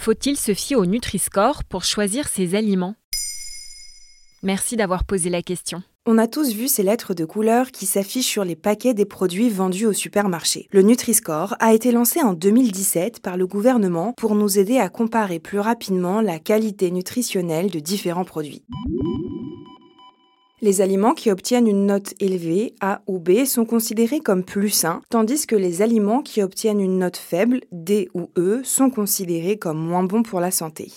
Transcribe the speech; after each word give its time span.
Faut-il 0.00 0.38
se 0.38 0.54
fier 0.54 0.76
au 0.76 0.86
Nutri-Score 0.86 1.62
pour 1.62 1.84
choisir 1.84 2.26
ses 2.26 2.54
aliments? 2.54 2.94
Merci 4.42 4.76
d'avoir 4.76 5.04
posé 5.04 5.28
la 5.28 5.42
question. 5.42 5.82
On 6.06 6.16
a 6.16 6.26
tous 6.26 6.54
vu 6.54 6.68
ces 6.68 6.82
lettres 6.82 7.12
de 7.12 7.26
couleur 7.26 7.70
qui 7.70 7.84
s'affichent 7.84 8.24
sur 8.24 8.42
les 8.42 8.56
paquets 8.56 8.94
des 8.94 9.04
produits 9.04 9.50
vendus 9.50 9.84
au 9.84 9.92
supermarché. 9.92 10.68
Le 10.72 10.80
Nutri-Score 10.80 11.54
a 11.60 11.74
été 11.74 11.92
lancé 11.92 12.22
en 12.22 12.32
2017 12.32 13.20
par 13.20 13.36
le 13.36 13.46
gouvernement 13.46 14.14
pour 14.14 14.34
nous 14.34 14.58
aider 14.58 14.78
à 14.78 14.88
comparer 14.88 15.38
plus 15.38 15.60
rapidement 15.60 16.22
la 16.22 16.38
qualité 16.38 16.90
nutritionnelle 16.90 17.70
de 17.70 17.78
différents 17.78 18.24
produits. 18.24 18.64
Les 20.62 20.82
aliments 20.82 21.14
qui 21.14 21.30
obtiennent 21.30 21.66
une 21.66 21.86
note 21.86 22.12
élevée, 22.20 22.74
A 22.82 23.00
ou 23.06 23.18
B, 23.18 23.46
sont 23.46 23.64
considérés 23.64 24.20
comme 24.20 24.44
plus 24.44 24.68
sains, 24.68 25.00
tandis 25.08 25.46
que 25.46 25.56
les 25.56 25.80
aliments 25.80 26.20
qui 26.20 26.42
obtiennent 26.42 26.80
une 26.80 26.98
note 26.98 27.16
faible, 27.16 27.60
D 27.72 28.10
ou 28.12 28.30
E, 28.36 28.60
sont 28.62 28.90
considérés 28.90 29.56
comme 29.56 29.78
moins 29.78 30.04
bons 30.04 30.22
pour 30.22 30.38
la 30.38 30.50
santé. 30.50 30.92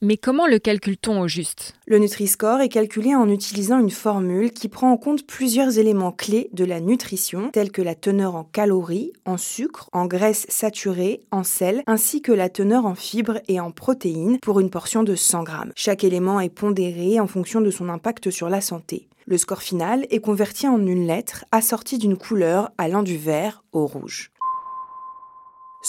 Mais 0.00 0.16
comment 0.16 0.46
le 0.46 0.60
calcule-t-on 0.60 1.22
au 1.22 1.26
juste? 1.26 1.74
Le 1.88 1.98
Nutri-Score 1.98 2.60
est 2.60 2.68
calculé 2.68 3.16
en 3.16 3.28
utilisant 3.28 3.80
une 3.80 3.90
formule 3.90 4.52
qui 4.52 4.68
prend 4.68 4.92
en 4.92 4.96
compte 4.96 5.26
plusieurs 5.26 5.80
éléments 5.80 6.12
clés 6.12 6.50
de 6.52 6.64
la 6.64 6.78
nutrition, 6.78 7.50
tels 7.50 7.72
que 7.72 7.82
la 7.82 7.96
teneur 7.96 8.36
en 8.36 8.44
calories, 8.44 9.12
en 9.24 9.36
sucre, 9.36 9.90
en 9.92 10.06
graisses 10.06 10.46
saturées, 10.48 11.22
en 11.32 11.42
sel, 11.42 11.82
ainsi 11.88 12.22
que 12.22 12.30
la 12.30 12.48
teneur 12.48 12.86
en 12.86 12.94
fibres 12.94 13.40
et 13.48 13.58
en 13.58 13.72
protéines 13.72 14.38
pour 14.38 14.60
une 14.60 14.70
portion 14.70 15.02
de 15.02 15.16
100 15.16 15.42
grammes. 15.42 15.72
Chaque 15.74 16.04
élément 16.04 16.38
est 16.38 16.48
pondéré 16.48 17.18
en 17.18 17.26
fonction 17.26 17.60
de 17.60 17.72
son 17.72 17.88
impact 17.88 18.30
sur 18.30 18.48
la 18.48 18.60
santé. 18.60 19.08
Le 19.26 19.36
score 19.36 19.62
final 19.62 20.06
est 20.10 20.20
converti 20.20 20.68
en 20.68 20.78
une 20.86 21.08
lettre 21.08 21.44
assortie 21.50 21.98
d'une 21.98 22.16
couleur 22.16 22.70
allant 22.78 23.02
du 23.02 23.18
vert 23.18 23.64
au 23.72 23.84
rouge. 23.84 24.30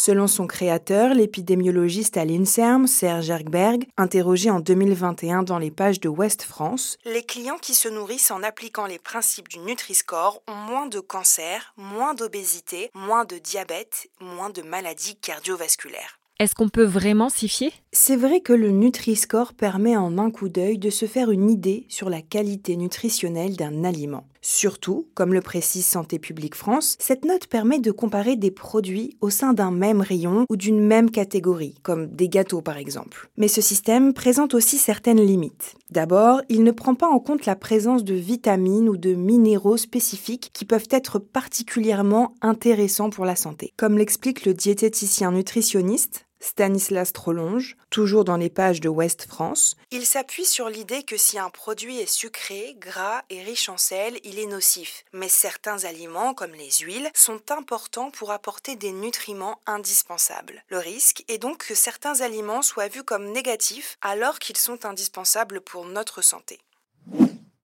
Selon 0.02 0.28
son 0.28 0.48
créateur, 0.48 1.14
l'épidémiologiste 1.14 2.16
à 2.16 2.24
l'INSERM, 2.24 2.88
Serge 2.88 3.30
Ergberg, 3.30 3.84
interrogé 3.98 4.50
en 4.50 4.62
2021 4.62 5.44
dans 5.44 5.60
les 5.60 5.72
pages 5.72 6.00
de 6.00 6.08
Ouest 6.08 6.44
France, 6.44 6.98
les 7.04 7.22
clients 7.22 7.58
qui 7.58 7.74
se 7.74 7.90
nourrissent 7.90 8.32
en 8.32 8.42
appliquant 8.42 8.86
les 8.86 8.98
principes 8.98 9.50
du 9.50 9.60
Nutri-Score 9.60 10.42
ont 10.48 10.56
moins 10.56 10.86
de 10.86 11.02
cancer, 11.02 11.74
moins 11.76 12.14
d'obésité, 12.14 12.90
moins 12.94 13.26
de 13.26 13.40
diabète, 13.40 14.08
moins 14.22 14.50
de 14.50 14.62
maladies 14.62 15.18
cardiovasculaires. 15.18 16.18
Est-ce 16.40 16.56
qu'on 16.56 16.70
peut 16.70 16.86
vraiment 16.86 17.28
s'y 17.28 17.50
fier? 17.50 17.74
C'est 17.92 18.16
vrai 18.16 18.40
que 18.40 18.54
le 18.54 18.70
Nutri-Score 18.70 19.52
permet 19.52 19.98
en 19.98 20.18
un 20.18 20.32
coup 20.32 20.48
d'œil 20.48 20.78
de 20.78 20.90
se 20.90 21.08
faire 21.08 21.32
une 21.32 21.50
idée 21.50 21.86
sur 21.90 22.10
la 22.10 22.22
qualité 22.22 22.78
nutritionnelle 22.78 23.58
d'un 23.58 23.84
aliment. 23.84 24.26
Surtout, 24.42 25.08
comme 25.16 25.34
le 25.34 25.42
précise 25.42 25.86
Santé 25.86 26.20
publique 26.20 26.56
France, 26.56 26.96
cette 27.00 27.26
note 27.26 27.48
permet 27.48 27.80
de 27.80 27.92
comparer 27.92 28.36
des 28.36 28.52
produits 28.52 29.18
au 29.22 29.30
sein 29.30 29.54
d'un 29.54 29.72
même 29.72 30.02
rayon 30.02 30.46
ou 30.50 30.56
d'une 30.56 30.80
même 30.80 31.12
catégorie, 31.12 31.76
comme 31.84 32.08
des 32.08 32.30
gâteaux 32.30 32.62
par 32.62 32.78
exemple. 32.78 33.30
Mais 33.38 33.48
ce 33.48 33.62
système 33.62 34.14
présente 34.14 34.54
aussi 34.54 34.78
certaines 34.78 35.22
limites. 35.22 35.76
D'abord, 35.92 36.42
il 36.50 36.64
ne 36.64 36.72
prend 36.72 36.96
pas 36.96 37.08
en 37.08 37.20
compte 37.20 37.46
la 37.46 37.56
présence 37.56 38.04
de 38.04 38.14
vitamines 38.14 38.90
ou 38.90 38.98
de 38.98 39.14
minéraux 39.14 39.78
spécifiques 39.78 40.52
qui 40.54 40.66
peuvent 40.66 40.88
être 40.92 41.20
particulièrement 41.20 42.36
intéressants 42.42 43.10
pour 43.10 43.26
la 43.26 43.36
santé. 43.36 43.74
Comme 43.78 43.98
l'explique 43.98 44.46
le 44.46 44.54
diététicien 44.54 45.32
nutritionniste, 45.32 46.26
Stanislas 46.42 47.12
Trolonge, 47.14 47.76
toujours 47.90 48.24
dans 48.24 48.38
les 48.38 48.50
pages 48.50 48.82
de 48.82 48.90
Ouest 48.90 49.26
France, 49.28 49.76
il 49.92 50.06
s'appuie 50.06 50.46
sur 50.46 50.70
l'idée 50.70 51.04
que 51.04 51.18
si 51.18 51.38
un 51.38 51.50
produit 51.50 52.00
est 52.00 52.12
sucré, 52.12 52.76
gras 52.78 53.24
et 53.30 53.44
riche 53.44 53.70
en 53.70 53.78
sel, 53.78 54.20
il 54.24 54.40
est 54.40 54.46
nocif. 54.46 55.04
Mais 55.14 55.30
certains 55.30 55.84
aliments, 55.84 56.34
comme 56.34 56.54
les 56.54 56.72
huiles, 56.82 57.10
sont 57.14 57.52
importants 57.52 58.12
pour 58.12 58.32
apporter 58.32 58.76
des 58.76 58.92
nutriments 58.92 59.60
indispensables. 59.66 60.64
Le 60.70 60.78
risque 60.78 61.24
est 61.28 61.38
donc 61.38 61.66
que 61.66 61.76
certains 61.76 62.22
aliments 62.22 62.62
soient 62.62 62.88
vus 62.88 63.04
comme 63.04 63.32
négatifs 63.32 63.98
alors 64.02 64.40
qu'ils 64.40 64.58
sont 64.58 64.86
indispensables 64.86 65.62
pour 65.62 65.86
notre 65.86 66.22
santé. 66.22 66.60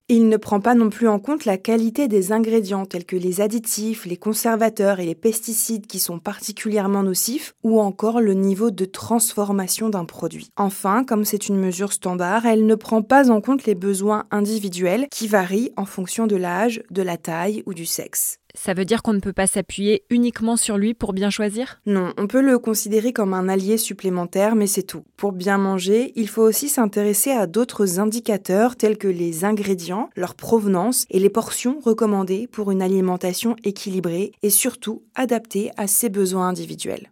Il 0.07 0.29
ne 0.29 0.37
prend 0.37 0.59
pas 0.59 0.75
non 0.75 0.91
plus 0.91 1.07
en 1.07 1.17
compte 1.17 1.45
la 1.45 1.57
qualité 1.57 2.07
des 2.07 2.31
ingrédients 2.31 2.85
tels 2.85 3.05
que 3.05 3.15
les 3.15 3.41
additifs, 3.41 4.05
les 4.05 4.17
conservateurs 4.17 4.99
et 4.99 5.05
les 5.07 5.15
pesticides 5.15 5.87
qui 5.87 5.97
sont 5.97 6.19
particulièrement 6.19 7.01
nocifs 7.01 7.55
ou 7.63 7.81
encore 7.81 8.21
le 8.21 8.35
niveau 8.35 8.69
de 8.69 8.85
transformation 8.85 9.89
d'un 9.89 10.05
produit. 10.05 10.51
Enfin, 10.57 11.03
comme 11.03 11.25
c'est 11.25 11.47
une 11.47 11.57
mesure 11.57 11.91
standard, 11.91 12.45
elle 12.45 12.67
ne 12.67 12.75
prend 12.75 13.01
pas 13.01 13.31
en 13.31 13.41
compte 13.41 13.65
les 13.65 13.73
besoins 13.73 14.25
individuels 14.29 15.07
qui 15.09 15.27
varient 15.27 15.71
en 15.75 15.85
fonction 15.85 16.27
de 16.27 16.35
l'âge, 16.35 16.83
de 16.91 17.01
la 17.01 17.17
taille 17.17 17.63
ou 17.65 17.73
du 17.73 17.87
sexe. 17.87 18.37
Ça 18.55 18.73
veut 18.73 18.85
dire 18.85 19.03
qu'on 19.03 19.13
ne 19.13 19.19
peut 19.19 19.33
pas 19.33 19.47
s'appuyer 19.47 20.03
uniquement 20.09 20.55
sur 20.55 20.77
lui 20.77 20.93
pour 20.93 21.13
bien 21.13 21.29
choisir? 21.29 21.81
Non, 21.85 22.13
on 22.17 22.27
peut 22.27 22.41
le 22.41 22.57
considérer 22.57 23.13
comme 23.13 23.33
un 23.33 23.49
allié 23.49 23.77
supplémentaire, 23.77 24.55
mais 24.55 24.67
c'est 24.67 24.83
tout. 24.83 25.03
Pour 25.17 25.33
bien 25.33 25.57
manger, 25.57 26.13
il 26.15 26.29
faut 26.29 26.41
aussi 26.41 26.69
s'intéresser 26.69 27.31
à 27.31 27.47
d'autres 27.47 27.99
indicateurs 27.99 28.75
tels 28.75 28.97
que 28.97 29.07
les 29.07 29.45
ingrédients, 29.45 30.09
leur 30.15 30.35
provenance 30.35 31.05
et 31.09 31.19
les 31.19 31.29
portions 31.29 31.79
recommandées 31.79 32.47
pour 32.47 32.71
une 32.71 32.81
alimentation 32.81 33.55
équilibrée 33.63 34.31
et 34.41 34.49
surtout 34.49 35.03
adaptée 35.15 35.71
à 35.77 35.87
ses 35.87 36.09
besoins 36.09 36.47
individuels. 36.47 37.11